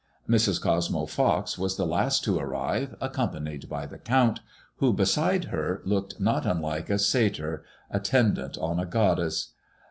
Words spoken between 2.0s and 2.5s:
to